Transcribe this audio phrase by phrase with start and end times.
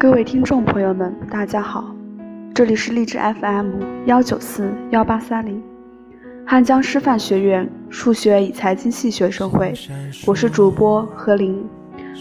[0.00, 1.94] 各位听众朋友们，大家好，
[2.54, 5.62] 这里是励志 FM 幺九四幺八三零，
[6.46, 9.74] 汉江师范学院数学与财经系学生会，
[10.26, 11.62] 我是主播何琳。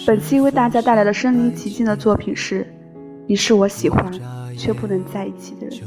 [0.06, 2.64] 本期为大家带来的身临其境的作品是
[3.28, 4.12] 《你是我喜欢
[4.58, 5.80] 却不能在一起的人》。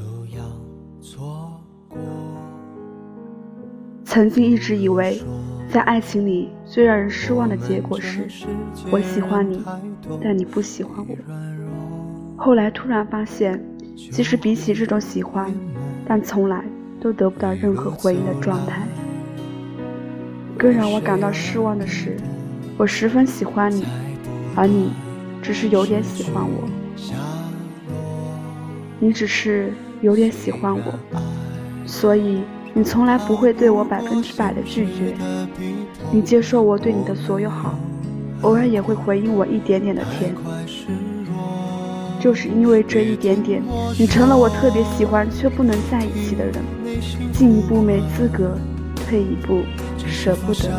[4.03, 5.21] 曾经一直以为，
[5.69, 8.27] 在爱情里最让人失望的结果是，
[8.91, 9.63] 我喜欢你，
[10.25, 11.15] 但你不喜欢我。
[12.37, 13.63] 后来突然发现，
[13.97, 15.53] 其实比起这种喜欢，
[16.07, 16.65] 但从来
[17.01, 18.83] 都得不到任何回应的状态。
[20.59, 22.17] 更让我感到失望的是，
[22.77, 23.85] 我十分喜欢你，
[24.55, 24.93] 而你
[25.41, 26.69] 只是有点喜欢我。
[28.99, 30.95] 你只是有点喜欢我，
[31.85, 35.15] 所以你从来不会对我百分之百的拒绝。
[36.13, 37.75] 你接受我对你的所有好，
[38.43, 40.33] 偶尔也会回应我一点点的甜。
[42.23, 43.61] 就是因为这一点点，
[43.99, 46.55] 你成了我特别喜欢却不能在一起的人。
[47.33, 48.57] 进一步没资格，
[48.95, 49.63] 退一步
[50.07, 50.71] 舍不得。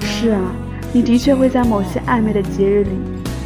[0.00, 0.40] 是啊，
[0.92, 2.90] 你的确会在某些暧昧的节日里，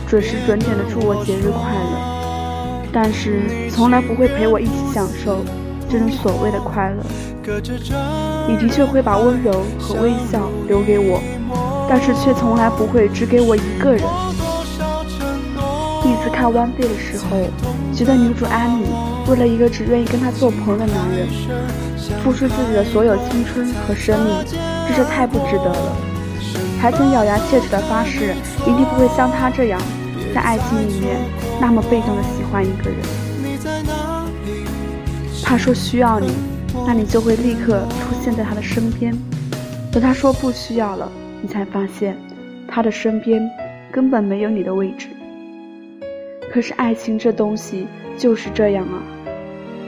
[0.08, 5.44] 准时准点的祝我节日快乐，但是从来不会陪我一起享受
[5.90, 7.04] 这种所谓的快乐。
[8.48, 11.20] 你的确会把温柔和微笑留给我，
[11.86, 14.02] 但是却从来不会只给我一个人。
[16.26, 17.38] 第一次看《One Day》的时候，
[17.94, 18.84] 觉得女主安妮
[19.28, 21.28] 为了一个只愿意跟她做朋友的男人，
[22.24, 24.34] 付出自己的所有青春和生命，
[24.88, 25.96] 真是太不值得了。
[26.80, 29.80] 还曾咬牙切齿地发誓，一定不会像他这样，
[30.34, 31.16] 在爱情里面
[31.60, 32.98] 那么被动地喜欢一个人。
[35.44, 36.32] 他说需要你，
[36.84, 39.14] 那你就会立刻出现在他的身边；
[39.92, 41.08] 等他说不需要了，
[41.40, 42.16] 你才发现，
[42.66, 43.48] 他的身边
[43.92, 45.06] 根本没有你的位置。
[46.56, 49.02] 可是爱情这东西就是这样啊，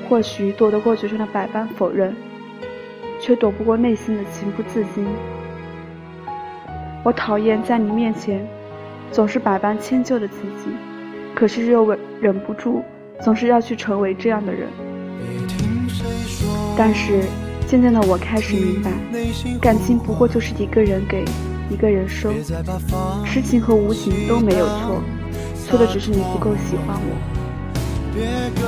[0.06, 2.14] 或许躲得过嘴上的百般否认，
[3.22, 5.06] 却躲不过内心的情不自禁。
[7.02, 8.46] 我讨厌在你面前
[9.10, 10.68] 总是百般迁就的自己，
[11.34, 12.82] 可是又忍忍不住
[13.22, 14.68] 总是要去成为这样的人。
[16.76, 17.22] 但是
[17.66, 18.90] 渐渐的，我开始明白，
[19.58, 21.24] 感情不过就是一个人给，
[21.70, 22.30] 一个人收，
[23.24, 25.02] 痴情和无情都没有错。
[25.68, 27.14] 错的只是你不够喜欢我。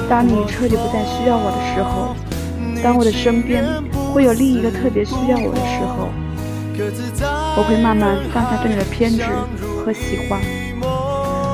[0.08, 2.14] 当你彻底不再需要我的时候，
[2.82, 3.64] 当我的身边
[4.12, 6.10] 会有另一个特别需要我的时候，
[7.56, 9.24] 我会慢慢放下对你的偏执
[9.82, 10.38] 和喜欢，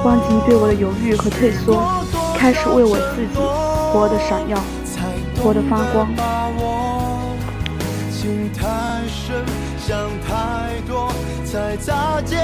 [0.04, 1.82] 忘记你对我的犹豫和退缩，
[2.36, 3.38] 开始为我自己
[3.92, 4.58] 活得闪耀，
[5.42, 6.08] 活得发光。
[8.10, 9.44] 情太深，
[9.78, 9.96] 想
[10.86, 11.08] 多，
[11.44, 12.38] 才擦肩